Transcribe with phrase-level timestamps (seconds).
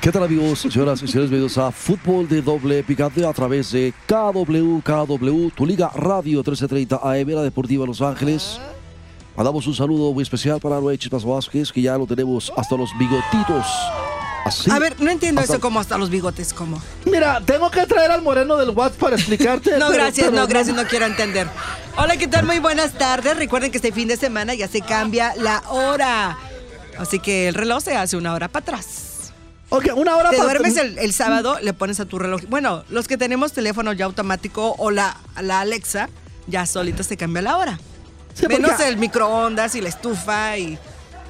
[0.00, 1.28] ¿Qué tal amigos, señoras y señores?
[1.30, 6.96] Bienvenidos a Fútbol de Doble Picante a través de KW, KW, tu liga radio 1330
[7.02, 8.60] AM, la Deportiva Los Ángeles.
[9.36, 12.90] Mandamos un saludo muy especial para Noé Chispas Vázquez, que ya lo tenemos hasta los
[12.98, 13.66] bigotitos.
[14.44, 14.70] Así.
[14.70, 16.80] A ver, no entiendo hasta- eso como hasta los bigotes, como.
[17.04, 19.70] Mira, tengo que traer al moreno del WhatsApp para explicarte.
[19.78, 21.48] No, pero- gracias, pero no, gracias, no quiero entender.
[21.96, 22.46] Hola, ¿qué tal?
[22.46, 23.36] Muy buenas tardes.
[23.36, 26.38] Recuerden que este fin de semana ya se cambia la hora.
[26.98, 29.04] Así que el reloj se hace una hora para atrás.
[29.70, 32.40] Ok, una hora Te para- duermes el, el sábado, le pones a tu reloj.
[32.48, 36.08] Bueno, los que tenemos teléfono ya automático o la, la Alexa,
[36.46, 37.78] ya solito se cambia la hora.
[38.34, 40.78] Sí, Menos el microondas y la estufa y,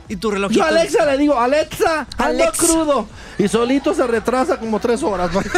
[0.09, 0.53] y tu reloj.
[0.53, 2.67] Yo a Alexa le digo, Alexa, ando Alexa.
[2.67, 3.09] crudo.
[3.39, 5.33] Y solito se retrasa como tres horas.
[5.33, 5.41] ¿no?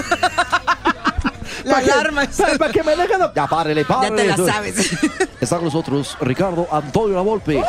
[1.64, 2.22] La Pa' que- alarma.
[2.24, 3.30] pa- Para que me deje de...
[3.36, 4.16] Ya párele, Ya párele.
[4.22, 4.76] te la sabes.
[5.40, 7.62] Está con nosotros Ricardo Antonio Lavolpe.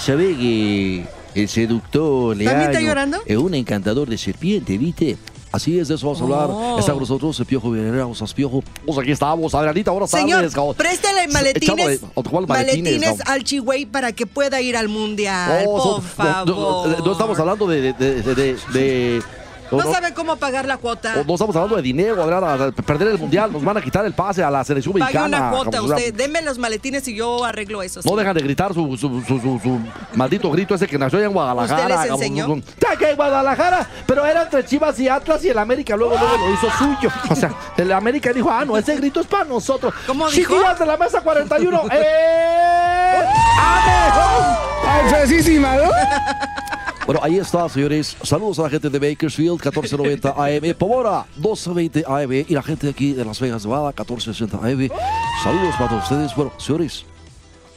[0.00, 3.18] Sabés que el seductor ¿También está llorando?
[3.26, 5.16] es un encantador de serpiente, ¿viste?
[5.52, 6.48] Así es, de eso vamos a hablar.
[6.50, 6.78] Oh.
[6.80, 8.64] Está con nosotros el Piojo Villarreal, vamos Piojo.
[8.84, 10.74] Pues aquí estamos, Adrianita, buenas Señor, tardes.
[10.76, 15.76] préstale maletines, Échale, ¿cuál maletines, maletines al Chihuey para que pueda ir al mundial, Oh,
[15.76, 16.48] por son- favor.
[16.48, 19.22] no, no, no estamos hablando de, de- de- de-
[19.76, 21.14] No, no, no- sabe cómo pagar la cuota.
[21.26, 24.42] no estamos hablando de dinero, Adriana, perder el mundial, nos van a quitar el pase
[24.42, 25.38] a la selección Pague mexicana.
[25.38, 26.14] una cuota usted.
[26.14, 28.00] Deme los maletines y yo arreglo eso.
[28.04, 28.16] No sí.
[28.18, 29.80] dejan de gritar su, su, su, su- su
[30.14, 31.82] maldito grito ese que nació allá en Guadalajara.
[31.82, 32.56] ¿Usted les enseñó?
[32.98, 36.54] que en Guadalajara, pero era entre Chivas y Atlas y el América luego, luego lo
[36.54, 37.10] hizo suyo.
[37.28, 39.92] O sea, el América dijo, ah, no, ese grito es para nosotros.
[40.06, 40.52] ¿Cómo dijo?
[40.52, 43.22] Chiquillas de la mesa 41, ¡eh!
[43.58, 45.08] ¡Amejón!
[45.10, 45.90] ¡Fresísima, ¿no?
[47.06, 48.16] Bueno, ahí está, señores.
[48.22, 50.74] Saludos a la gente de Bakersfield, 1490 AM.
[50.78, 52.32] Pomora, 1220 AM.
[52.48, 54.88] Y la gente de aquí de Las Vegas, Nevada, 1460 AM.
[55.42, 56.34] Saludos para todos ustedes.
[56.34, 57.04] Bueno, señores,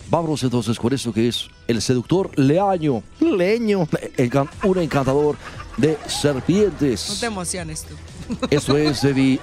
[0.09, 3.03] vámonos entonces con esto que es el seductor Leaño.
[3.19, 3.81] Leño.
[4.15, 5.35] encan- Un encantador
[5.75, 7.17] de No serpientes.
[7.19, 7.95] te emociones tú.
[8.49, 9.39] Esto es de mi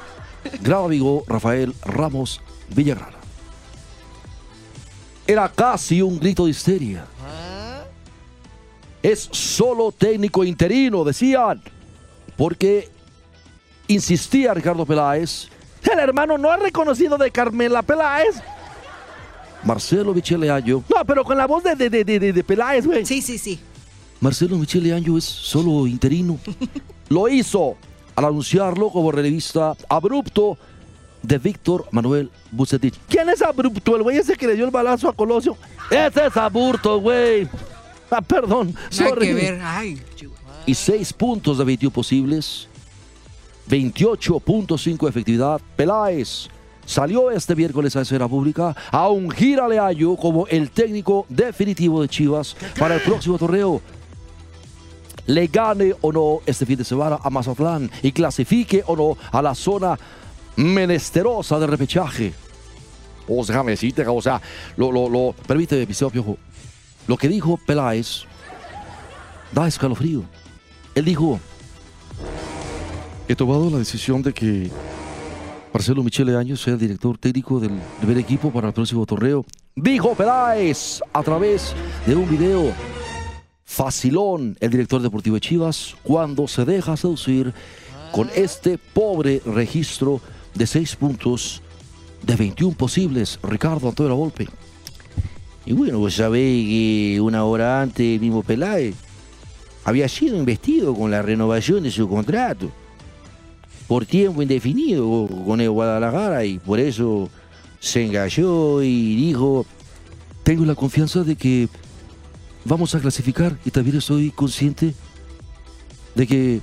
[0.62, 2.41] gran amigo Rafael Ramos
[2.75, 3.19] Villagrana.
[5.27, 7.06] Era casi un grito de histeria.
[9.04, 11.60] Es solo técnico interino, decían.
[12.38, 12.88] Porque
[13.87, 15.48] insistía Ricardo Peláez,
[15.92, 18.37] El hermano no ha reconocido de Carmela Peláez.
[19.62, 20.82] Marcelo Michele Año.
[20.88, 23.04] No, pero con la voz de, de, de, de, de Peláez, güey.
[23.04, 23.60] Sí, sí, sí.
[24.20, 26.38] Marcelo Michele Año es solo interino.
[27.10, 27.76] Lo hizo
[28.16, 30.56] al anunciarlo como relevista abrupto
[31.22, 32.94] de Víctor Manuel Bucetich.
[33.06, 33.97] ¿Quién es abrupto?
[33.97, 35.59] El güey ese que le dio el balazo a Colosio.
[35.91, 37.47] Ese es aburto, güey.
[38.16, 38.72] Ah, perdón.
[38.75, 39.26] No hay sorry.
[39.26, 39.60] que ver.
[39.62, 40.62] Ay, Chihuahua.
[40.66, 42.69] y 6 puntos de 21 posibles.
[43.69, 45.60] 28.5 de efectividad.
[45.76, 46.48] Peláez
[46.86, 52.08] salió este miércoles a escena pública a ungir a Leaño como el técnico definitivo de
[52.08, 53.80] Chivas para el próximo torneo.
[55.26, 59.41] Le gane o no este fin de semana a Mazatlán y clasifique o no a
[59.41, 59.98] la zona
[60.56, 62.34] menesterosa de repechaje.
[63.26, 64.42] O sea, o sea,
[64.76, 66.36] lo, lo, lo, permíteme, Piseo Piojo.
[67.06, 68.25] Lo que dijo Peláez
[69.53, 70.25] da escalofrío.
[70.94, 71.38] Él dijo,
[73.28, 74.70] he tomado la decisión de que
[75.72, 79.44] Marcelo Michele Años sea el director técnico del primer equipo para el próximo torneo.
[79.75, 81.75] Dijo Peláez a través
[82.06, 82.72] de un video.
[83.65, 87.53] Facilón, el director deportivo de Chivas, cuando se deja seducir
[88.12, 90.21] con este pobre registro
[90.54, 91.60] de seis puntos
[92.22, 93.41] de 21 posibles.
[93.42, 94.48] Ricardo Antonio Volpe.
[95.66, 98.95] Y bueno, vos sabés que una hora antes el mismo Peláez
[99.84, 102.71] había sido investido con la renovación de su contrato
[103.87, 107.28] por tiempo indefinido con el Guadalajara y por eso
[107.81, 109.66] se engalló y dijo,
[110.43, 111.69] Tengo la confianza de que
[112.65, 114.95] vamos a clasificar y también estoy consciente
[116.15, 116.61] de que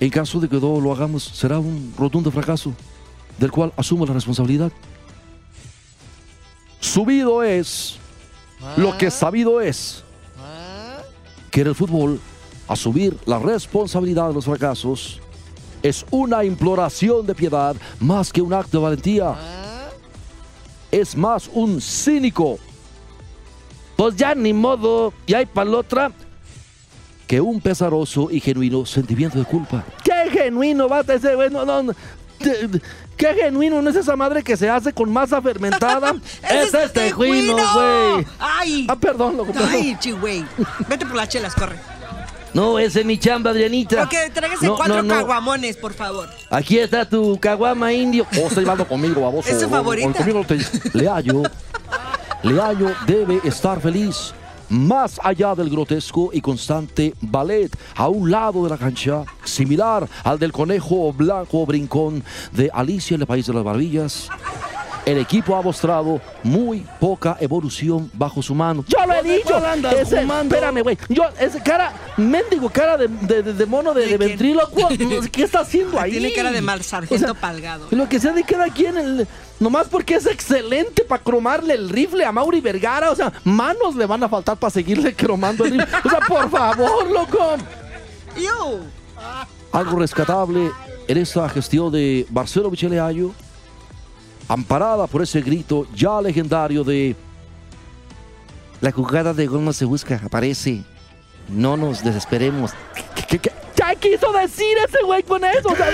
[0.00, 2.74] en caso de que no lo hagamos será un rotundo fracaso
[3.38, 4.72] del cual asumo la responsabilidad.
[6.80, 7.98] Subido es
[8.76, 10.04] lo que sabido es
[11.50, 12.20] que en el fútbol
[12.68, 15.20] asumir la responsabilidad de los fracasos
[15.82, 19.36] es una imploración de piedad más que un acto de valentía.
[20.90, 22.58] es más un cínico.
[23.96, 26.12] Pues ya ni modo, y hay para la otra
[27.26, 29.84] que un pesaroso y genuino sentimiento de culpa.
[30.04, 31.50] ¡Qué genuino, bata ese güey!
[31.50, 31.92] No, no, no.
[33.16, 33.80] ¡Qué genuino!
[33.82, 36.14] ¿No es esa madre que se hace con masa fermentada?
[36.42, 37.56] ¡Ese ¡Es este tejuino!
[37.74, 38.26] güey!
[38.38, 38.86] ¡Ay!
[38.88, 39.70] Ah, perdón, loco, perdón.
[39.72, 40.44] ¡Ay, chihuey!
[40.88, 41.76] Vete por las chelas, corre.
[42.52, 44.02] No, ese es mi chamba, Adrianita.
[44.04, 45.14] Ok, tráigase No, cuatro no, no.
[45.14, 46.28] caguamones, por favor.
[46.50, 48.26] Aquí está tu caguama indio.
[48.42, 49.48] Oh, está hablando conmigo, baboso.
[49.50, 50.10] Es su favorita.
[50.12, 51.42] conmigo no te- Leaño,
[52.42, 54.32] Leaño debe estar feliz.
[54.68, 60.38] Más allá del grotesco y constante ballet a un lado de la cancha, similar al
[60.38, 64.28] del conejo blanco brincón de Alicia en el País de las Maravillas,
[65.06, 68.84] el equipo ha mostrado muy poca evolución bajo su mano.
[68.88, 69.56] Yo lo he dicho.
[69.98, 70.98] Ese, espérame, güey.
[71.08, 74.88] Yo, ese cara, mendigo, cara de, de, de- de mono de, ¿De ventrílocuo.
[75.32, 76.10] ¿Qué está haciendo ahí?
[76.10, 77.86] Tiene cara de mal sargento O sea, palgado.
[77.92, 79.28] Lo que sea de cada quien, el-
[79.60, 83.12] nomás porque es excelente para cromarle el rifle a Mauri Vergara.
[83.12, 85.98] O sea, manos le van a faltar para seguirle cromando el rifle.
[86.04, 87.54] O sea, por favor, loco.
[88.36, 88.80] ¡Yo!
[89.72, 90.70] Algo rescatable
[91.06, 93.30] en esta gestión de Marcelo Micheleayo,
[94.48, 97.14] amparada por ese grito ya legendario de
[98.80, 100.82] La jugada de gol no se busca, aparece.
[101.48, 102.72] No nos desesperemos.
[102.94, 105.68] ¿Qué, qué, qué- qué quiso decir ese güey con eso?
[105.68, 105.88] O sea,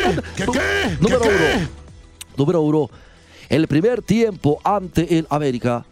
[1.00, 1.68] número uno.
[2.36, 2.90] Número uno.
[3.48, 5.84] El primer tiempo ante el América.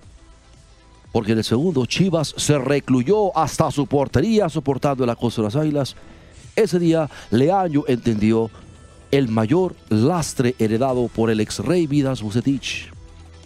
[1.12, 5.56] Porque en el segundo Chivas se recluyó hasta su portería soportando el acoso de las
[5.56, 5.96] águilas.
[6.56, 8.50] Ese día Leaño entendió
[9.10, 12.90] el mayor lastre heredado por el ex rey Vidas Bucetich.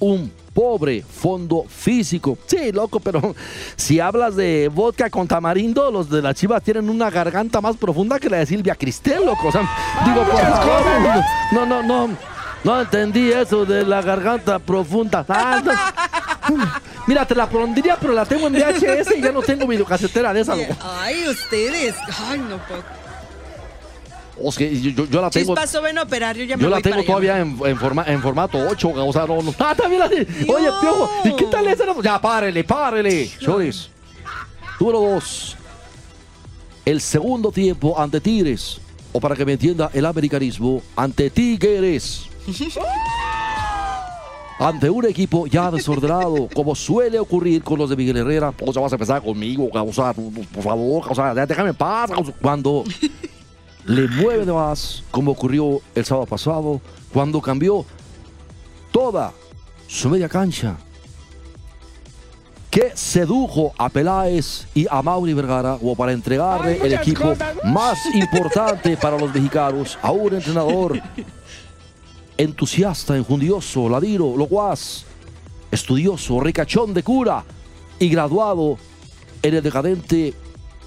[0.01, 2.39] Un pobre fondo físico.
[2.47, 3.35] Sí, loco, pero
[3.77, 8.19] si hablas de vodka con tamarindo, los de las Chivas tienen una garganta más profunda
[8.19, 9.49] que la de Silvia Cristel, loco.
[9.49, 9.69] O sea,
[10.05, 12.35] digo, por favor, no, no, no.
[12.63, 15.25] No entendí eso de la garganta profunda.
[15.29, 15.73] Ah, no.
[17.07, 20.41] Mira, te la pondría, pero la tengo en VHS y ya no tengo videocasetera de
[20.41, 20.75] esa, loco.
[20.81, 21.95] Ay, ustedes.
[22.27, 23.04] Ay, no puedo.
[24.43, 25.55] O sea, yo, la tengo.
[25.55, 28.05] Chispas, ven a operar, yo ya me Yo la tengo para todavía en, en forma-
[28.07, 29.55] en formato 8, o sea, no, no.
[29.59, 31.85] Ah, también la Oye, piojo, ¿y qué tal esa?
[32.03, 33.31] Ya, párele, párele.
[33.39, 33.89] Chores.
[34.81, 35.57] Número 2.
[36.85, 38.81] El segundo tiempo ante Tigres.
[39.13, 42.27] O para que me entienda el americanismo, ante Tigres.
[44.57, 48.55] Ante un equipo ya desordenado, como suele ocurrir con los de Miguel Herrera.
[48.65, 52.11] O sea, vas a empezar conmigo, o sea, por favor, o sea, déjame en paz.
[52.41, 52.85] Cuando
[53.87, 56.81] le mueve de más, como ocurrió el sábado pasado,
[57.13, 57.85] cuando cambió
[58.91, 59.33] toda
[59.87, 60.77] su media cancha,
[62.71, 67.35] que sedujo a Peláez y a Mauri Vergara o para entregarle el equipo
[67.65, 69.97] más importante para los mexicanos.
[70.03, 71.01] A un entrenador
[72.37, 75.05] entusiasta, enjundioso, ladiro, locuaz,
[75.71, 77.45] estudioso, ricachón de cura
[78.01, 78.77] y graduado
[79.41, 80.35] en el decadente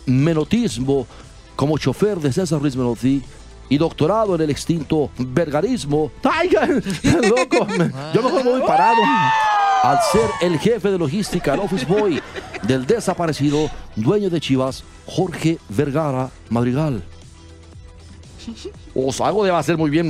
[0.08, 1.08] menotismo
[1.58, 3.22] como chofer de César Ruiz Menotti
[3.68, 6.12] y doctorado en el extinto vergarismo.
[6.24, 6.50] ¡Ay,
[7.24, 7.68] loco!
[8.14, 9.02] Yo mejor me voy parado.
[9.84, 12.22] Al ser el jefe de logística, el office boy
[12.64, 17.04] del desaparecido dueño de Chivas, Jorge Vergara Madrigal.
[18.96, 20.08] O sea, algo debe hacer muy bien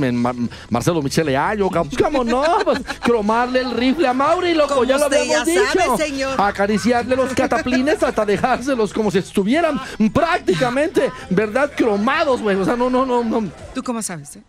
[0.70, 1.92] Marcelo Michele Año, cabrón.
[2.02, 2.42] ¿Cómo no?
[2.64, 5.60] Pues cromarle el rifle a Mauri, loco, Como ya lo habíamos ya dicho.
[5.72, 6.40] sabe, señor.
[6.40, 9.80] Acariciarle los cataplines hasta dejárselos como si estuvieran
[10.12, 11.70] prácticamente, ¿verdad?
[11.76, 12.56] Cromados, güey.
[12.56, 13.50] O sea, no, no, no, no.
[13.74, 14.36] ¿Tú cómo sabes?
[14.36, 14.42] eh?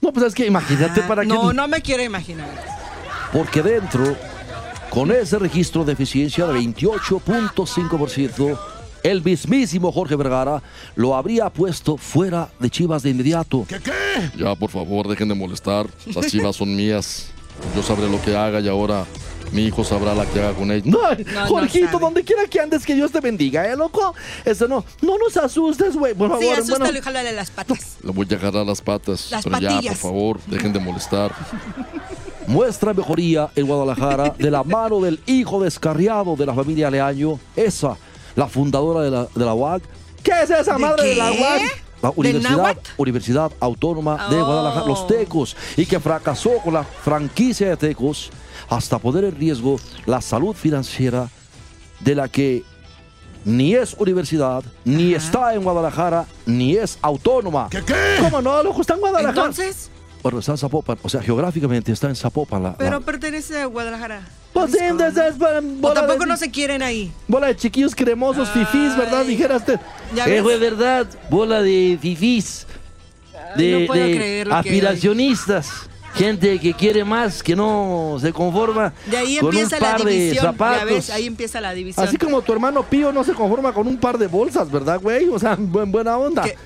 [0.00, 1.28] No, pues es que imagínate Ah, para que.
[1.28, 2.48] no, no me quiero imaginar.
[3.32, 4.16] Porque dentro,
[4.90, 8.58] con ese registro de eficiencia de 28.5%,
[9.02, 10.62] el mismísimo Jorge Vergara
[10.94, 13.66] lo habría puesto fuera de Chivas de inmediato.
[14.36, 15.86] Ya, por favor, dejen de molestar.
[16.14, 17.28] Las chivas son mías.
[17.74, 19.04] Yo sabré lo que haga y ahora
[19.52, 20.84] mi hijo sabrá la que haga con ella.
[20.86, 21.98] No, no Jorgito, sabe.
[21.98, 24.14] donde quiera que andes, que Dios te bendiga, ¿eh, loco?
[24.44, 26.44] Eso no, no nos asustes, güey, por favor.
[26.44, 26.98] Sí, asústalo bueno.
[26.98, 27.98] y jálale las patas.
[28.02, 29.30] Le voy a agarrar las patas.
[29.30, 29.98] Las pero ya, patillas.
[29.98, 31.34] por favor, dejen de molestar.
[32.46, 37.96] Muestra mejoría en Guadalajara de la mano del hijo descarriado de la familia Leaño, esa,
[38.36, 39.82] la fundadora de la, de la UAC,
[40.22, 41.40] ¿Qué es esa ¿De madre de la qué?
[41.40, 41.62] UAC?
[42.02, 42.76] la ¿Del Universidad?
[42.96, 44.46] Universidad Autónoma de Oh.
[44.46, 48.30] Guadalajara, los Tecos, y que fracasó con la franquicia de Tecos
[48.68, 51.28] hasta poner en riesgo la salud financiera
[52.00, 52.64] de la que
[53.44, 55.24] ni es universidad, ni Ajá.
[55.24, 57.68] está en Guadalajara, ni es autónoma.
[58.20, 58.80] ¿Cómo no, loco?
[58.80, 59.30] Está en Guadalajara.
[59.30, 59.90] Entonces,
[60.22, 62.62] Bueno, está en Zapopan, o sea, geográficamente está en Zapopan.
[62.62, 64.22] la- pero la- pertenece a Guadalajara.
[64.52, 67.10] Pues sí, pues, O bola tampoco de- no se quieren ahí.
[67.26, 69.20] Bola de chiquillos cremosos, fifís, ¿verdad?
[69.22, 69.28] Ay.
[69.28, 69.78] Dijeras te-
[70.14, 72.66] ¿Ya Eh, fue verdad, bola de fifís,
[73.56, 75.70] Ay, de, no puedo de creer lo que aspiracionistas.
[76.14, 80.12] gente que quiere más, que no se conforma De ahí con empieza la par de
[80.12, 80.44] división.
[80.44, 80.84] Zapatos.
[80.84, 82.06] ves, ahí empieza la división.
[82.06, 85.26] Así como tu hermano Pío no se conforma con un par de bolsas, ¿verdad, güey?
[85.30, 86.42] O sea, buen, buena onda.
[86.42, 86.56] Que-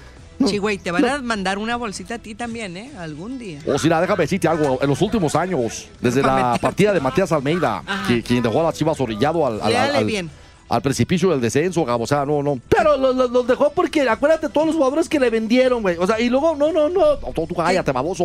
[0.47, 2.90] Sí, güey, te van a mandar una bolsita a ti también, ¿eh?
[2.99, 3.61] Algún día.
[3.66, 4.78] O si la déjame decirte algo.
[4.83, 6.61] En los últimos años, desde la meter.
[6.61, 10.31] partida de Matías Almeida, que- quien dejó a las chivas orillado al, al, al- bien.
[10.69, 12.05] al precipicio del descenso, Gabo.
[12.05, 12.59] O sea, no, no.
[12.69, 15.97] Pero los, dejó porque acuérdate todos los jugadores que le vendieron, güey.
[15.99, 17.16] O sea, y luego, no, no, no.
[17.35, 18.25] Tú, tú cállate, baboso.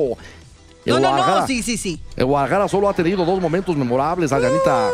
[0.86, 2.02] El No, no, no, sí, sí, sí.
[2.16, 4.90] El Guadalajara solo ha tenido dos momentos memorables, Adrianita.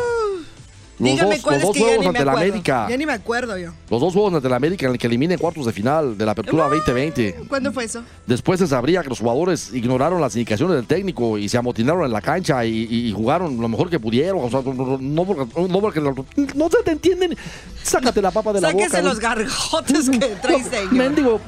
[0.98, 2.48] Los Dígame dos, cuál los es dos que ya juegos ni me ante la acuerdo.
[2.52, 2.86] América.
[2.90, 3.70] Ya ni me acuerdo yo.
[3.88, 6.26] Los dos juegos ante la América en el que elimina en cuartos de final de
[6.26, 7.44] la Apertura 2020.
[7.48, 8.02] ¿Cuándo fue eso?
[8.26, 12.12] Después se sabría que los jugadores ignoraron las indicaciones del técnico y se amotinaron en
[12.12, 14.40] la cancha y, jugaron lo mejor que pudieron.
[14.44, 17.36] O sea, no, no- porque, no porque- No se te entienden.
[17.82, 19.02] Sácate la papa de la Sáquese boca.
[19.02, 20.92] los gargotes que trae señor.
[20.92, 21.40] Mendigo,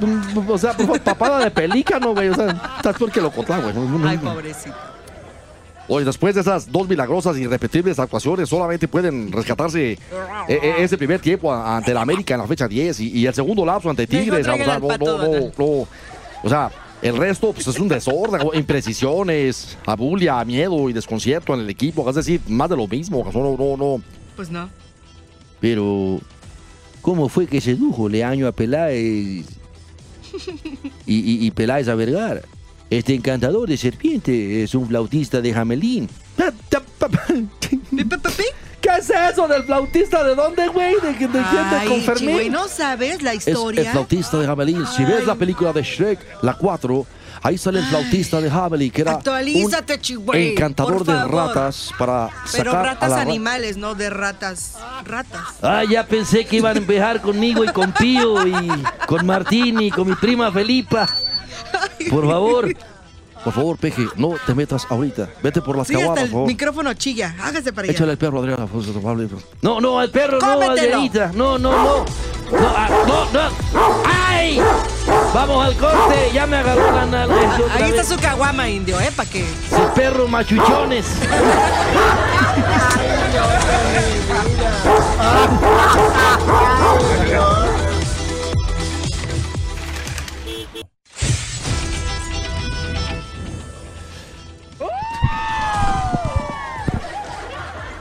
[0.49, 2.28] o sea, papada de pelícano, güey.
[2.28, 3.75] O sea, estás porque lo contá, güey.
[4.07, 4.75] Ay, pobrecito.
[5.92, 9.99] Oye, después de esas dos milagrosas y irrepetibles actuaciones, solamente pueden rescatarse eh,
[10.49, 13.66] eh, ese primer tiempo ante la América en la fecha 10 y, y el segundo
[13.66, 14.47] lapso ante Tigres.
[14.47, 15.52] O sea, al no, Pato no, no, Donald.
[15.59, 15.64] no.
[16.44, 16.70] O sea,
[17.02, 22.09] el resto pues, es un desorden, imprecisiones, abulia, miedo y desconcierto en el equipo.
[22.09, 23.28] Es decir, más de lo mismo.
[23.35, 24.02] No, no, no.
[24.37, 24.68] Pues no.
[25.59, 26.20] Pero,
[27.02, 28.94] ¿cómo fue que sedujo Leaño a Peláez
[31.04, 32.42] y, y, y Peláez a Vergara?
[32.90, 36.09] Este encantador de serpiente es un flautista de Jamelín.
[38.80, 40.25] ¿Qué es eso del flautista?
[40.25, 40.94] ¿De dónde, güey?
[41.00, 42.28] ¿De, de, de, de, Ay, con Fermín?
[42.30, 43.92] Chihuey, ¿no sabes la Es el historia?
[43.92, 44.87] flautista de Javelin.
[44.87, 47.06] Si ves la película de Shrek, la 4,
[47.42, 52.30] ahí sale el flautista de Javelin, que era Actualízate, un Chihuey, encantador de ratas para
[52.50, 54.78] Pero sacar a ratas la animales, no de ratas.
[55.04, 55.42] Ratas.
[55.62, 58.68] Ah, ya pensé que iban a empejar conmigo y con Pío y
[59.06, 61.06] con Martín y con mi prima Felipa.
[62.11, 62.75] Por favor.
[63.42, 65.30] Por favor, Peje, no te metas ahorita.
[65.42, 66.47] Vete por las Sí, hasta caguamas, el por favor.
[66.49, 67.35] micrófono chilla.
[67.40, 67.92] Hágase para allá.
[67.92, 68.69] Échale el perro, Adriana.
[68.99, 69.28] amable.
[69.62, 70.73] No, no, al perro no, Cómetelo.
[70.73, 71.33] Adrianita.
[71.35, 72.04] No, no, no.
[72.52, 73.40] No, ah, no, no.
[74.04, 74.61] ¡Ay!
[75.33, 76.30] Vamos al corte.
[76.35, 77.35] Ya me agarró la nalga.
[77.40, 78.09] Ah, Ahí está vez.
[78.09, 79.11] su caguama, indio, ¿eh?
[79.16, 79.40] ¿Para qué?
[79.42, 81.07] Ese perro machuchones.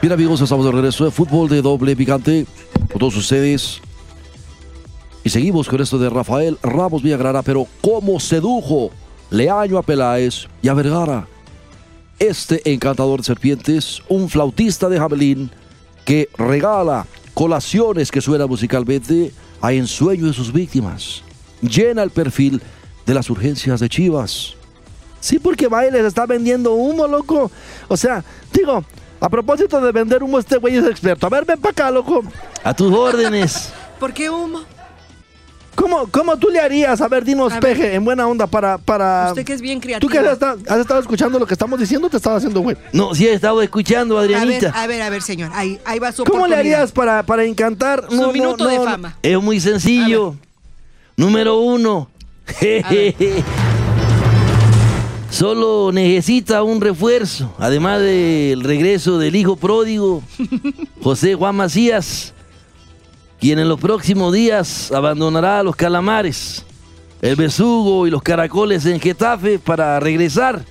[0.09, 2.47] Bien amigos, estamos de regreso de fútbol de doble picante
[2.89, 3.79] con todos ustedes.
[5.23, 8.89] Y seguimos con esto de Rafael Ramos Villagrana, pero cómo sedujo
[9.29, 11.27] Leaño a Peláez y a Vergara.
[12.17, 15.51] Este encantador de serpientes, un flautista de Javelín
[16.05, 21.21] que regala colaciones que suenan musicalmente a ensueño de sus víctimas.
[21.61, 22.63] Llena el perfil
[23.05, 24.55] de las urgencias de Chivas.
[25.19, 27.51] Sí, porque Bailes está vendiendo humo, loco.
[27.87, 28.83] O sea, digo,
[29.19, 31.27] a propósito de vender humo, este güey es experto.
[31.27, 32.23] A ver, ven para acá, loco.
[32.63, 33.71] A tus órdenes.
[33.99, 34.61] ¿Por qué humo?
[35.75, 36.99] ¿Cómo, cómo tú le harías?
[36.99, 37.77] A ver, dinos, A ver.
[37.77, 38.77] Peje, en buena onda para...
[38.77, 39.27] para...
[39.29, 40.11] Usted que es bien ¿Tú creativo.
[40.11, 42.75] que has estado, has estado escuchando lo que estamos diciendo o te estaba haciendo, güey?
[42.91, 44.71] No, sí he estado escuchando, A ver, Adrianita.
[44.71, 45.51] a ver, a ver, señor.
[45.53, 48.05] Ahí, ahí va su ¿Cómo le harías para, para encantar?
[48.09, 49.17] Su minuto de fama.
[49.21, 50.35] Es muy sencillo.
[51.15, 52.09] Número uno.
[55.29, 60.24] Solo necesita un refuerzo, además del regreso del hijo pródigo,
[61.03, 62.33] José Juan Macías,
[63.39, 66.65] quien en los próximos días abandonará a los calamares,
[67.21, 70.65] el besugo y los caracoles en Getafe para regresar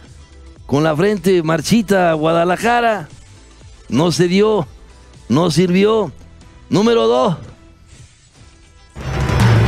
[0.66, 3.08] con la frente marchita a Guadalajara.
[3.88, 4.66] No se dio,
[5.28, 6.12] no sirvió.
[6.68, 7.36] Número dos.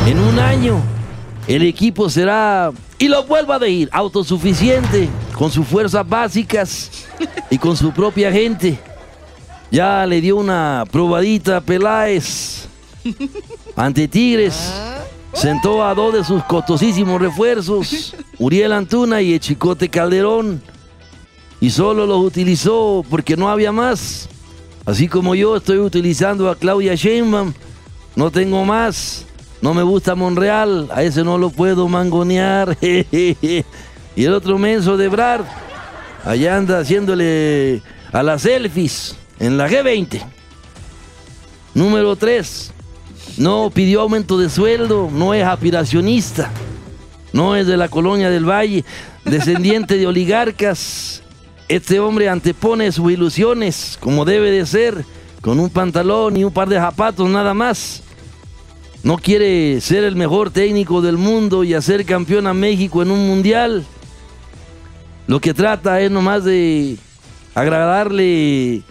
[0.06, 0.82] En un año
[1.46, 7.06] el equipo será, y lo vuelvo a decir, autosuficiente, con sus fuerzas básicas
[7.50, 8.78] y con su propia gente.
[9.70, 12.66] Ya le dio una probadita a Peláez
[13.76, 14.72] ante Tigres.
[15.32, 20.60] Sentó a dos de sus costosísimos refuerzos, Uriel Antuna y el Chicote Calderón,
[21.60, 24.28] y solo los utilizó porque no había más.
[24.84, 27.52] Así como yo estoy utilizando a Claudia Sheinbaum,
[28.16, 29.24] no tengo más.
[29.62, 32.76] No me gusta Monreal, a ese no lo puedo mangonear.
[32.80, 33.64] y
[34.16, 35.42] el otro menso de Brad,
[36.24, 40.22] allá anda haciéndole a las selfies en la G20.
[41.74, 42.72] Número 3.
[43.36, 46.50] No pidió aumento de sueldo, no es aspiracionista,
[47.32, 48.84] no es de la colonia del Valle,
[49.24, 51.22] descendiente de oligarcas.
[51.68, 55.04] Este hombre antepone sus ilusiones, como debe de ser,
[55.40, 58.02] con un pantalón y un par de zapatos nada más.
[59.02, 63.26] No quiere ser el mejor técnico del mundo y hacer campeón a México en un
[63.26, 63.84] mundial.
[65.26, 66.96] lo que trata es nomás de
[67.54, 68.82] agradarle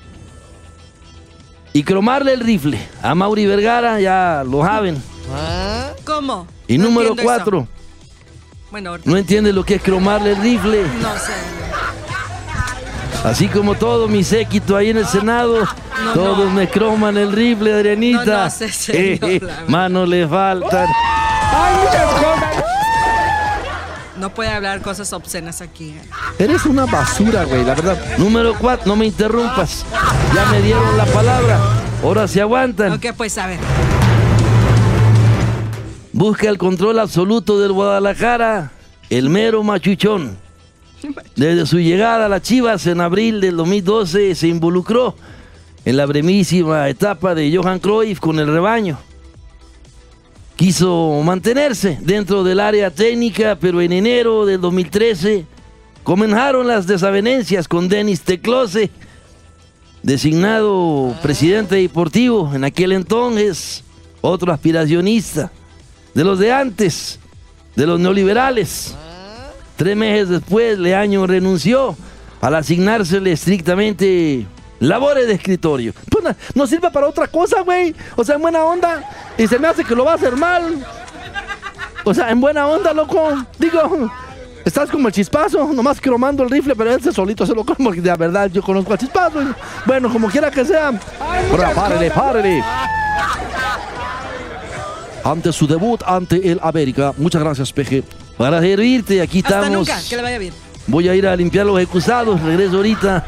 [1.74, 2.80] y cromarle el rifle.
[3.02, 5.02] A Mauri Vergara ya lo saben.
[6.06, 6.48] ¿Cómo?
[6.68, 7.24] Y No número eso.
[7.24, 7.68] cuatro,
[8.72, 10.84] Bueno, ahorita no entiende lo que es cromarle el rifle.
[11.02, 11.34] no sé.
[13.24, 15.60] Así como todo mi séquito ahí en el Senado,
[16.06, 16.52] No, todos no.
[16.52, 18.26] me croman el rifle, Adrianita.
[18.26, 20.88] No, no sé, señor, Eh, eh, manos le faltan.
[20.88, 22.64] Hay muchas cosas.
[24.18, 25.90] No puede hablar cosas obscenas aquí.
[25.92, 26.02] ¿eh?
[26.44, 27.98] Eres una basura, güey, la verdad.
[28.18, 29.86] Número cuatro, no me interrumpas.
[30.36, 31.58] Ya me dieron la palabra.
[32.04, 32.94] Ahora se aguantan.
[32.94, 33.60] Ok, pues a ver.
[36.12, 38.72] Busca el control absoluto del Guadalajara,
[39.10, 40.38] el mero machuchón.
[41.36, 45.16] Desde su llegada a las Chivas en abril del 2012 se involucró
[45.86, 48.98] en la bremísima etapa de Johan Cruyff con el rebaño.
[50.56, 55.46] Quiso mantenerse dentro del área técnica, pero en enero del 2013
[56.04, 58.90] comenzaron las desavenencias con Denis Teclose,
[60.04, 63.84] designado presidente deportivo en aquel entonces,
[64.20, 65.52] otro aspiracionista
[66.14, 67.20] de los de antes,
[67.76, 68.96] de los neoliberales.
[69.80, 71.96] Tres meses después, Leaño renunció
[72.42, 74.46] al asignársele estrictamente
[74.82, 75.94] labores de escritorio.
[76.12, 77.96] Pues no, no sirve para otra cosa, güey.
[78.18, 79.10] O sea, en buena onda.
[79.38, 80.86] Y se me hace que lo va a hacer mal.
[82.04, 83.32] O sea, en buena onda, loco.
[83.58, 84.12] Digo,
[84.66, 88.02] estás como el chispazo, nomás cromando el rifle, pero ese solito se lo como que
[88.02, 89.40] de verdad yo conozco al chispazo.
[89.86, 90.92] Bueno, como quiera que sea.
[91.52, 92.62] Ahora, párele, párele.
[95.24, 97.14] Ante su debut ante el América.
[97.16, 98.04] Muchas gracias, Peje.
[98.40, 99.80] Para servirte, aquí Hasta estamos.
[99.80, 100.00] nunca.
[100.10, 100.54] Que le vaya bien.
[100.88, 103.26] Voy a ir a limpiar los excusados, regreso ahorita.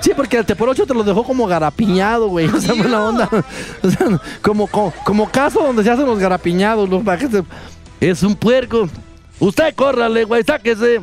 [0.00, 2.46] Sí, porque el Teporocho te lo dejó como garapiñado, güey.
[2.46, 3.28] O sea, buena onda.
[3.82, 7.42] O sea, como, como, como caso donde se hacen los garapiñados, los se-
[8.00, 8.88] Es un puerco.
[9.40, 11.00] Usted córrale, güey, sáquese.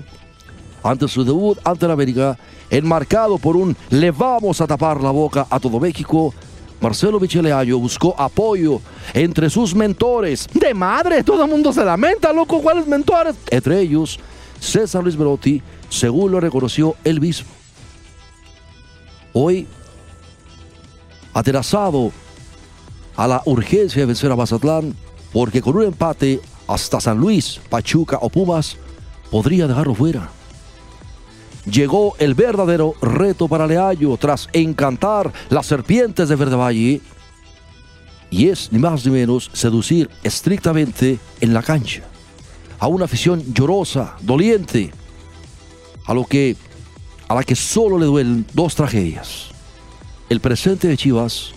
[0.81, 2.37] Ante su debut ante el América,
[2.69, 6.33] enmarcado por un le vamos a tapar la boca a todo México,
[6.81, 8.81] Marcelo Micheleaño buscó apoyo
[9.13, 12.61] entre sus mentores, De madre, todo el mundo se lamenta, loco.
[12.61, 13.35] ¿Cuáles mentores?
[13.49, 14.19] entre ellos
[14.59, 17.49] César Luis Berotti, según lo reconoció él mismo.
[19.33, 19.67] Hoy,
[21.33, 22.11] aterrazado
[23.15, 24.95] a la urgencia de vencer a Mazatlán,
[25.31, 28.77] porque con un empate hasta San Luis, Pachuca o Pumas
[29.31, 30.29] podría dejarlo fuera.
[31.65, 37.01] Llegó el verdadero reto para Leayo tras encantar las serpientes de Verde Valle.
[38.29, 42.03] Y es ni más ni menos seducir estrictamente en la cancha
[42.83, 44.91] a una afición llorosa, doliente,
[46.05, 46.57] a lo que
[47.29, 49.51] a la que solo le duelen dos tragedias.
[50.27, 51.53] El presente de Chivas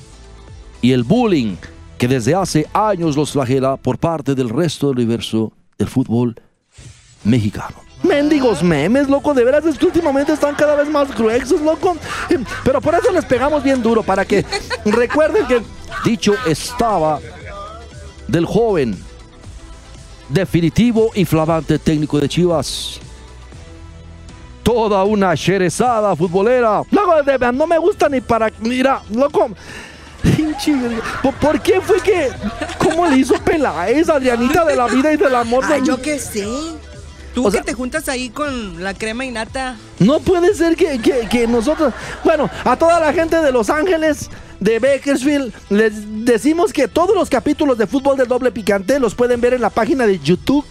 [0.80, 1.56] y el bullying
[1.98, 6.36] que desde hace años los flagela por parte del resto del universo del fútbol
[7.24, 7.85] mexicano.
[8.06, 11.96] Mendigos memes, loco, de veras es que últimamente están cada vez más gruesos, loco.
[12.30, 14.44] Eh, Pero por eso les pegamos bien duro, para que
[14.84, 15.62] recuerden que
[16.04, 17.18] Dicho estaba
[18.28, 18.96] del joven,
[20.28, 23.00] definitivo y flamante técnico de Chivas.
[24.62, 26.82] Toda una cherezada futbolera.
[26.90, 28.50] Loco, de verdad, no me gusta ni para.
[28.60, 29.50] Mira, loco.
[31.22, 32.30] ¿Por, por qué fue que.?
[32.78, 35.64] ¿Cómo le hizo Peláez, Adrianita de la vida y del amor?
[35.68, 36.46] Ay, de- yo qué sé.
[37.36, 39.76] Tú O que sea- te juntas ahí con la crema y nata.
[39.98, 41.92] No puede ser que, que- que nosotros.
[42.24, 45.92] Bueno, a toda la gente de Los Ángeles, de Bakersfield, les
[46.24, 49.68] decimos que todos los capítulos de fútbol de doble picante los pueden ver en la
[49.68, 50.64] página de YouTube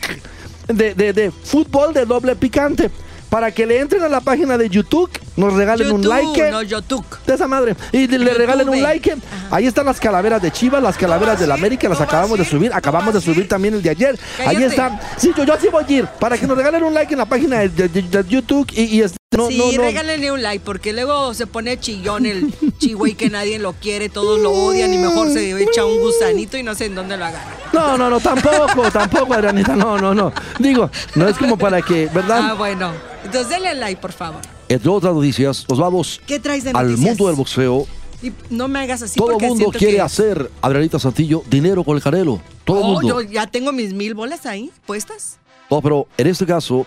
[0.67, 2.89] de, de- de fútbol de doble picante.
[3.35, 6.51] Para que le entren a la página de YouTube, nos regalen un like.
[6.51, 7.03] no YouTube.
[7.27, 7.75] de esa madre.
[7.91, 8.37] Y le, YouTube.
[8.37, 9.13] regalen un like.
[9.51, 12.71] Ahí están las calaveras de Chivas, las calaveras del América, las acabamos de subir.
[12.73, 14.17] Acabamos de subir también el de ayer.
[14.47, 14.97] Ahí están.
[15.17, 16.05] Sí, yo, yo sí voy a ir.
[16.17, 18.71] Para que nos regalen un like en la página de, de- de- de YouTube.
[18.71, 19.81] Y, y este, no, sí, no, no.
[19.83, 24.07] regálenle un like, porque luego se pone chillón el chihuahua y que nadie lo quiere,
[24.07, 27.25] todos lo odian y mejor se echa un gusanito y no sé en dónde lo
[27.25, 27.51] agarra.
[27.73, 29.75] No, no, no, tampoco, tampoco, Adrianita.
[29.75, 30.31] No, no, no.
[30.57, 32.55] Digo, no es como para que, Ah, ¿verdad?
[32.55, 33.14] bueno.
[33.35, 34.41] Entonces denle like, por favor.
[34.69, 36.99] Entre otras noticias, nos vamos ¿Qué traes de al noticias?
[36.99, 37.87] mundo del boxeo.
[38.23, 40.01] Y no me hagas así Todo el mundo quiere que...
[40.01, 42.39] hacer, Adrianita Santillo, dinero con el Canelo.
[42.63, 43.21] Todo el Oh, mundo.
[43.21, 45.37] yo ya tengo mis mil bolas ahí puestas.
[45.69, 46.85] No, pero en este caso,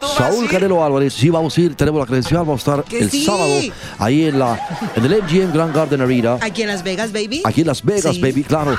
[0.00, 0.48] ¿Tú vas Saúl?
[0.48, 3.24] Canelo Álvarez, sí vamos a ir, tenemos la credencial, vamos a estar el sí.
[3.24, 3.52] sábado
[3.98, 7.42] ahí en la en el MGM Grand Garden Arena, Aquí en Las Vegas, baby.
[7.44, 8.20] aquí en Las Vegas, Sí.
[8.22, 8.78] baby, claro.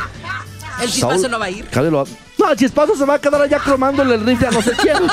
[0.81, 1.65] El chispazo Saúl no va a ir.
[1.65, 2.05] Canelo,
[2.37, 4.95] No, el chispazo se va a quedar allá cromándole el rifle a no sé quién.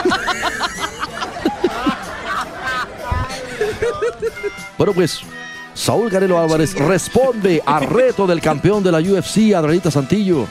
[4.79, 5.21] bueno pues,
[5.75, 10.47] Saúl Canelo Álvarez responde al reto del campeón de la UFC, Adrianita Santillo.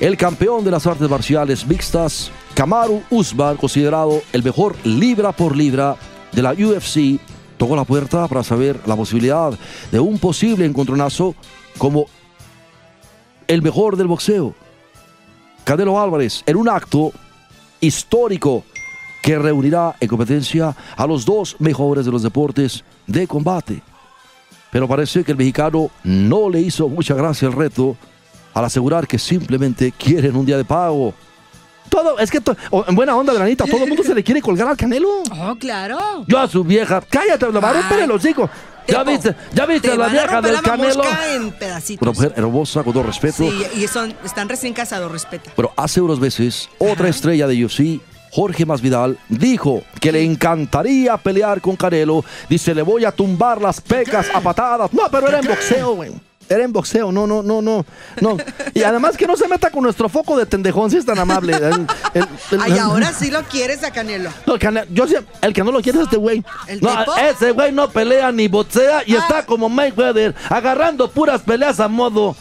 [0.00, 5.96] El campeón de las artes marciales mixtas Kamaru Usman, considerado el mejor libra por libra
[6.32, 7.20] de la UFC,
[7.56, 9.56] tocó la puerta para saber la posibilidad
[9.90, 11.34] de un posible encontronazo
[11.78, 12.06] como
[13.46, 14.54] el mejor del boxeo.
[15.64, 17.12] Canelo Álvarez, en un acto
[17.80, 18.64] histórico
[19.22, 23.80] que reunirá en competencia a los dos mejores de los deportes de combate.
[24.70, 27.96] Pero parece que el mexicano no le hizo mucha gracia el reto
[28.54, 31.14] al asegurar que simplemente quieren un día de pago.
[31.88, 32.56] Todo, es que to-
[32.88, 35.08] en buena onda, Granita, todo el mundo se le quiere colgar al Canelo.
[35.30, 35.98] Oh, claro.
[36.26, 38.48] Yo a su vieja, Cállate, le va a romper el hocico.
[38.88, 41.02] ¿ya viste, ya viste te la vieja del la Canelo?
[41.34, 42.02] en pedacitos.
[42.02, 43.36] Una mujer hermosa, con todo respeto.
[43.36, 45.50] Sí, y son, están recién casados, respeta.
[45.54, 48.00] Pero hace unos meses, otra estrella de UFC,
[48.32, 52.24] Jorge Masvidal, dijo que le encantaría pelear con Canelo.
[52.48, 54.92] Dice, le voy a tumbar las pecas a patadas.
[54.92, 56.12] No, pero era en boxeo, güey.
[56.48, 57.84] Era en boxeo, no, no, no, no,
[58.20, 58.36] no.
[58.74, 61.54] Y además que no se meta con nuestro foco de tendejón, si es tan amable.
[61.56, 64.28] El- el- el- Ay, ahora sí lo quieres a Canelo.
[64.46, 66.42] No, el, Cane- yo sé- el que no lo quiere es este güey.
[66.66, 69.18] ¿El No, ese güey no pelea ni boxea y Ah.
[69.20, 72.34] está como Mayweather, agarrando puras peleas a modo.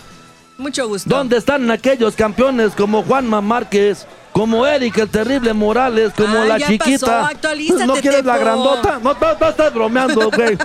[0.57, 1.09] Mucho gusto.
[1.09, 6.57] ¿Dónde están aquellos campeones como Juanma Márquez, como Eric el Terrible Morales, como Ah, la
[6.57, 7.29] ya chiquita?
[7.41, 8.99] pasó, ¿No quieres la grandota?
[9.03, 10.57] No, no, no estás bromeando, güey.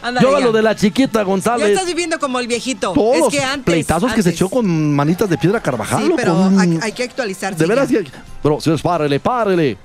[0.00, 0.44] Ándale, Yo ya.
[0.46, 1.70] lo de la chiquita Ya González.
[1.70, 2.92] estás viviendo como el viejito.
[2.92, 3.64] Todos es los que antes.
[3.64, 6.04] pleitazos que se echó con manitas de piedra Carvajal.
[6.04, 7.58] Sí, pero con- hay, hay que actualizarse.
[7.58, 8.04] De veras, ya.
[8.04, 9.76] que- Pero, señores, párele, párele.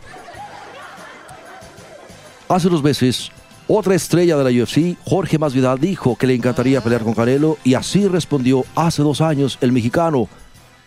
[2.47, 3.31] Hace unos meses,
[3.67, 7.73] otra estrella de la UFC, Jorge Masvidal, dijo que le encantaría pelear con Canelo y
[7.73, 10.27] así respondió hace dos años el mexicano.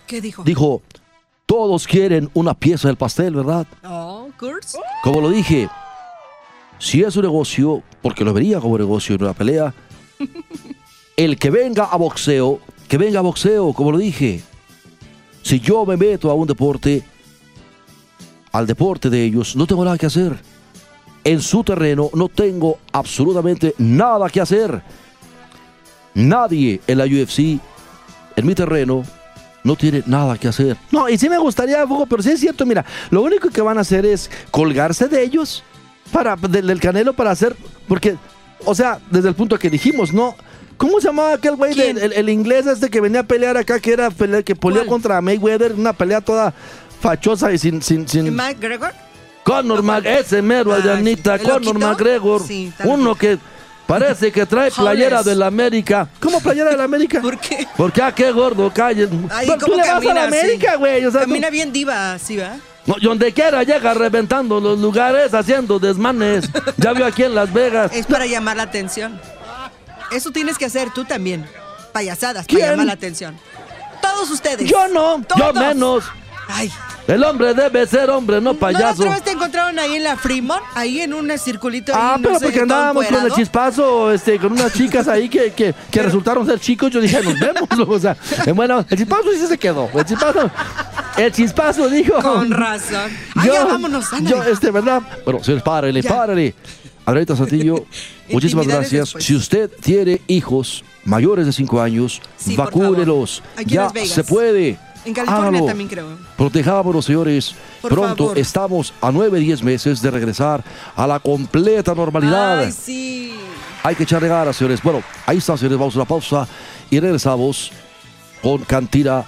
[0.06, 0.44] ¿Qué dijo?
[0.44, 0.82] Dijo,
[1.46, 3.66] todos quieren una pieza del pastel, ¿verdad?
[3.84, 4.76] Oh, Kurtz.
[5.02, 5.68] Como lo dije,
[6.78, 9.74] si es un negocio, porque lo vería como negocio en una pelea,
[11.16, 14.42] el que venga a boxeo, que venga a boxeo, como lo dije.
[15.42, 17.04] Si yo me meto a un deporte,
[18.52, 20.36] al deporte de ellos, no tengo nada que hacer.
[21.22, 24.82] En su terreno no tengo absolutamente nada que hacer.
[26.14, 27.60] Nadie en la UFC,
[28.36, 29.04] en mi terreno,
[29.66, 30.76] no tiene nada que hacer.
[30.90, 33.76] No, y sí me gustaría, Fuego, pero sí es cierto, mira, lo único que van
[33.79, 35.62] a hacer es colgarse de ellos,
[36.12, 37.57] para, del, del Canelo para hacer,
[37.88, 38.16] porque,
[38.64, 40.37] o sea, desde el punto que dijimos, ¿no?
[40.76, 43.92] ¿Cómo se llamaba aquel güey, el, el inglés este que venía a pelear acá, que
[43.92, 44.87] era pelea, que peleó ¿Cuál?
[44.88, 46.52] contra Mayweather, una pelea toda
[47.00, 47.83] fachosa y sin...
[47.83, 48.35] sin, sin...
[48.35, 48.92] ¿McGregor?
[49.42, 51.44] Conor McGregor, ese mero, Ah, Adrianita, sí.
[51.46, 51.79] ¿El Conor?
[51.79, 53.38] McGregor, Sí, uno que
[53.87, 56.09] parece que trae playera de la América.
[56.20, 57.20] ¿Cómo playera de la América?
[57.22, 57.66] ¿Por qué?
[57.77, 59.09] Porque, ah, qué gordo, calle.
[59.31, 60.37] Ay, tú ¿cómo le vas a la así?
[60.38, 62.57] América, güey, o sea, tú- camina bien diva, ¿sí va?
[62.87, 66.49] No, y donde quiera llega reventando los lugares, haciendo desmanes.
[66.77, 67.90] Ya vio aquí en Las Vegas.
[67.92, 69.20] Es para llamar la atención.
[70.12, 71.44] Eso tienes que hacer tú también.
[71.92, 72.61] Payasadas ¿Quién?
[72.61, 73.37] para llamar la atención.
[74.01, 74.70] Todos ustedes.
[74.70, 75.18] Yo no.
[75.18, 75.55] Yo Todos.
[75.55, 76.05] menos.
[76.49, 76.70] Ay.
[77.06, 79.02] El hombre debe ser hombre, no ¿No payaso.
[79.02, 80.60] otra vez te encontraron ahí en la Fremont?
[80.74, 81.92] Ahí en un circulito.
[81.94, 85.52] Ah, ahí, no pero porque andábamos con el chispazo, este, con unas chicas ahí que,
[85.52, 86.90] que, que resultaron ser chicos.
[86.90, 87.68] Yo dije, nos vemos.
[87.88, 88.16] O sea,
[88.54, 89.88] bueno, el chispazo sí se quedó.
[89.94, 90.50] El chispazo,
[91.16, 92.20] el chispazo dijo.
[92.20, 93.10] Con razón.
[93.36, 94.36] Ay, ya vámonos, ándale.
[94.36, 95.00] Yo, este, ¿verdad?
[95.24, 96.10] Bueno, señores, párele, Ya.
[96.10, 96.54] párele.
[97.04, 97.84] Adrianita Santillo,
[98.30, 98.90] muchísimas gracias.
[99.04, 99.24] después.
[99.24, 102.56] Si usted tiene hijos mayores de 5 años, Sí,
[103.64, 104.76] Ya se puede.
[105.06, 105.66] En California Hágalo.
[105.66, 106.06] también creo.
[106.36, 107.54] Protejámonos, señores.
[107.80, 108.38] Por Pronto favor.
[108.38, 110.62] estamos a 9, 10 meses de regresar
[110.96, 112.58] a la completa normalidad.
[112.60, 113.34] Ay, sí.
[113.82, 114.82] Hay que echarle ganas, señores.
[114.82, 115.78] Bueno, ahí está, señores.
[115.78, 116.46] Vamos a una pausa
[116.90, 117.70] y regresamos
[118.42, 119.24] con Cantina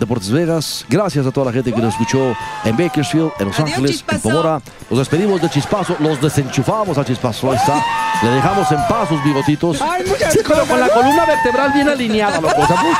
[0.00, 0.86] Deportes Vegas.
[0.88, 4.16] Gracias a toda la gente que nos escuchó en Bakersfield, en Los Adiós, Ángeles, Chispazo.
[4.28, 4.62] en Pomora.
[4.88, 7.50] Nos despedimos de Chispazo, los desenchufamos al Chispazo.
[7.50, 7.84] Ahí está.
[8.22, 9.82] Le dejamos en paz sus bigotitos.
[9.82, 12.62] Ay, muchas sí, pero con la columna vertebral bien alineada, loco.
[12.62, 12.96] O sea, pues,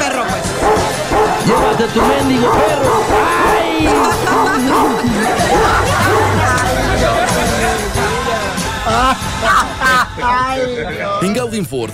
[0.00, 0.44] perro, pues.
[1.46, 3.04] Llévate tu mendigo perro.
[3.22, 3.88] ¡Ay!
[11.22, 11.92] En Gaudin Ford